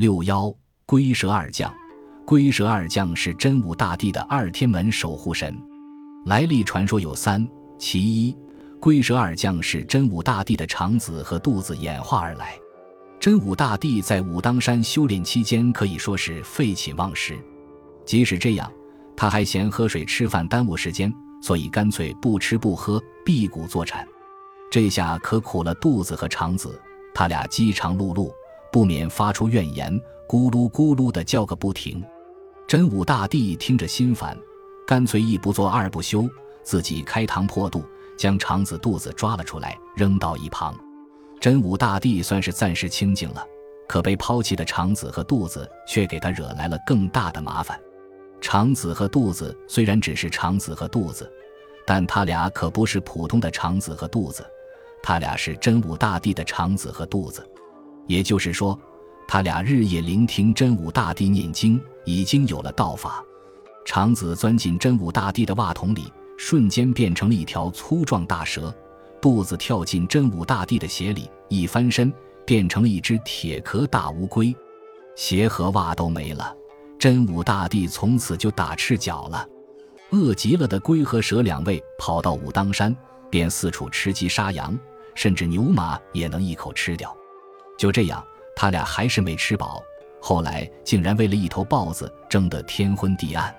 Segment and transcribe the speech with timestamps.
[0.00, 0.50] 六幺
[0.86, 1.70] 龟蛇二将，
[2.24, 5.54] 龟蛇二将是真武大帝的二天门守护神，
[6.24, 7.46] 来历传说有三：
[7.78, 8.34] 其一，
[8.80, 12.58] 龟蛇二将是真武大帝的长子和肚子演化而来。
[13.20, 17.38] 真武大帝在武当山修炼期间可以说是废寝忘食，
[18.06, 18.72] 即使这样，
[19.14, 21.12] 他还嫌喝水吃饭耽误时间，
[21.42, 24.02] 所以干脆不吃不喝，辟谷坐禅。
[24.70, 26.80] 这下可苦了肚子和肠子，
[27.14, 28.32] 他俩饥肠辘辘，
[28.72, 32.02] 不免发出怨言，咕噜咕噜的叫个不停。
[32.68, 34.36] 真武大帝听着心烦，
[34.86, 36.28] 干脆一不做二不休，
[36.62, 37.82] 自己开膛破肚，
[38.16, 40.74] 将肠子肚子抓了出来，扔到一旁。
[41.40, 43.44] 真武大帝算是暂时清静了，
[43.88, 47.80] 可被抛弃的肠子和肚子却给他惹来了更大的麻烦。
[48.40, 51.30] 肠子和肚子虽然只是肠子和肚子，
[51.84, 54.46] 但他俩可不是普通的肠子和肚子，
[55.02, 57.44] 他俩是真武大帝的肠子和肚子。
[58.06, 58.78] 也就是说，
[59.28, 63.24] 他俩日夜聆听真武大帝念经，已经有了道法。
[63.84, 68.74] 长子钻进真武大帝的袜筒里，瞬间变成了一条粗壮大蛇。
[69.20, 72.12] 肚子跳进真武大帝的鞋里，一翻身
[72.44, 74.54] 变成了一只铁壳大乌龟，
[75.14, 76.54] 鞋和袜都没了。
[76.98, 79.46] 真武大帝从此就打赤脚了。
[80.10, 82.94] 饿极了的龟和蛇两位跑到武当山，
[83.30, 84.78] 便四处吃鸡杀羊，
[85.14, 87.16] 甚至牛马也能一口吃掉。
[87.80, 88.22] 就这样，
[88.54, 89.82] 他俩还是没吃饱。
[90.20, 93.56] 后来竟然为了一头豹子争得天昏地暗，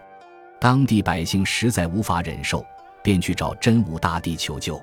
[0.59, 2.63] 当地百姓实在无法忍受，
[3.01, 4.79] 便去找真武大帝求救。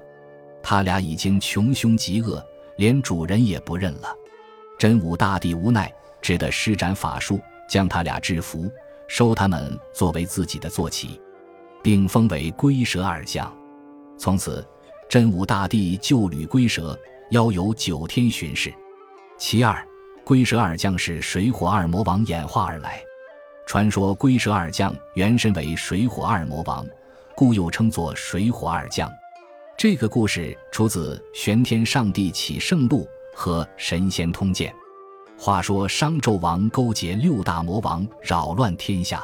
[0.60, 2.44] 他俩已经穷凶极恶，
[2.78, 4.12] 连主人也不认了。
[4.76, 5.88] 真武大帝无奈，
[6.20, 8.68] 只得施展法术，将他俩制服，
[9.06, 11.20] 收他们作为自己的坐骑，
[11.80, 13.56] 并封为龟蛇二将。
[14.18, 14.66] 从此，
[15.08, 16.98] 真武大帝就履龟蛇，
[17.30, 18.74] 邀游九天巡视。
[19.38, 19.86] 其二，
[20.24, 23.00] 龟蛇二将是水火二魔王演化而来。
[23.66, 26.84] 传说龟蛇二将原身为水火二魔王，
[27.36, 29.08] 故又称作水火二将。
[29.76, 34.72] 这个故事出自《玄天上帝启圣录》和《神仙通鉴》。
[35.40, 39.22] 话说商纣王勾结六大魔王，扰乱天下。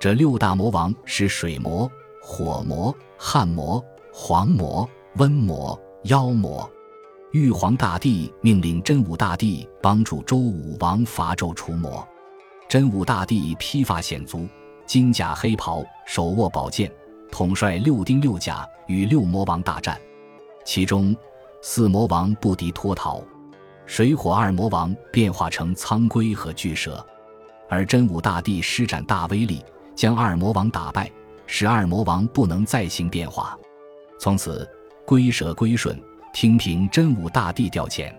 [0.00, 1.90] 这六大魔王是水魔、
[2.22, 4.88] 火魔、旱魔、黄魔、
[5.18, 6.68] 瘟魔、妖魔。
[7.34, 12.06] 玉皇大帝命令真武大帝帮助周武王伐纣除魔。
[12.68, 14.48] 真武大帝披发显足，
[14.86, 16.88] 金甲黑袍，手握宝剑。
[17.32, 20.00] 统帅六丁六甲与六魔王大战，
[20.64, 21.12] 其中
[21.60, 23.20] 四魔王不敌脱逃，
[23.84, 27.04] 水火二魔王变化成苍龟和巨蛇，
[27.68, 29.60] 而真武大帝施展大威力，
[29.96, 31.10] 将二魔王打败，
[31.48, 33.58] 使二魔王不能再行变化。
[34.20, 34.64] 从此
[35.04, 36.00] 龟蛇归顺，
[36.34, 38.12] 听凭真武大帝调遣。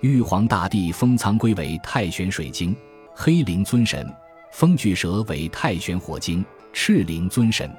[0.00, 2.74] 玉皇大帝封苍龟为太玄水晶
[3.14, 4.12] 黑灵尊神，
[4.50, 7.70] 封巨蛇为太玄火晶赤灵尊神。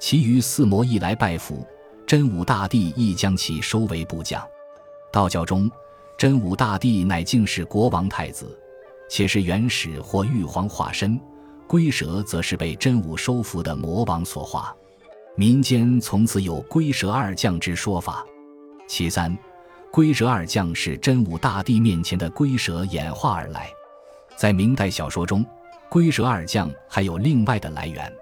[0.00, 1.64] 其余四魔一来拜服，
[2.04, 4.44] 真武大帝亦将其收为部将。
[5.12, 5.70] 道教中，
[6.18, 8.58] 真武大帝乃竟是国王太子，
[9.08, 11.16] 且是元始或玉皇化身；
[11.68, 14.74] 龟蛇则是被真武收服的魔王所化。
[15.36, 18.26] 民间从此有龟蛇二将之说法。
[18.86, 19.36] 其三，
[19.90, 23.70] 龟蛇二将是真武大帝面前的龟蛇演化而来。
[24.36, 25.44] 在明代小说中，
[25.88, 28.12] 龟蛇二将还有另外的来源。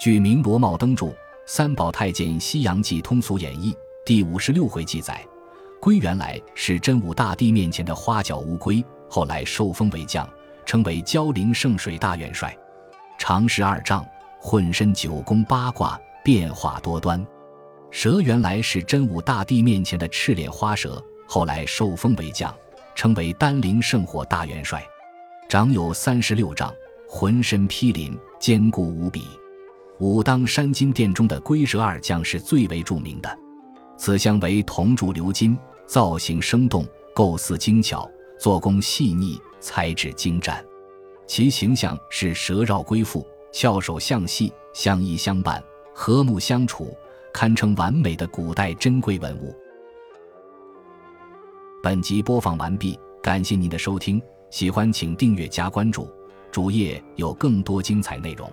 [0.00, 1.06] 据明罗茂登著
[1.46, 3.72] 《三宝太监西洋记通俗演义》
[4.04, 5.24] 第五十六回记载，
[5.80, 10.28] 龟原来是真武大帝面前的花脚乌龟，后来受封为将，
[10.66, 12.54] 称为蛟灵圣水大元帅，
[13.16, 14.04] 长十二丈，
[14.40, 17.24] 浑身九宫八卦，变化多端。
[17.94, 22.52] 蛇原来是真武大帝面前的赤脸花蛇，后来受封为将，
[22.96, 24.84] 称为丹灵圣火大元帅，
[25.48, 26.74] 长有三十六丈，
[27.08, 29.22] 浑身披鳞，坚固无比。
[30.00, 33.38] 武当山金殿中的龟蛇二将是最为著名的，
[33.96, 35.56] 此象为铜铸鎏金，
[35.86, 36.84] 造型生动，
[37.14, 40.62] 构思精巧，做工细腻，材质精湛。
[41.28, 45.62] 其形象是蛇绕龟腹，翘首向细，相依相伴，
[45.94, 46.92] 和睦相处，
[47.34, 49.52] 堪称完美的古代珍贵文物。
[51.82, 56.08] 本集播放完毕，感谢您的收听，喜欢请订阅加关注，
[56.52, 58.48] 主页有更多精彩内容。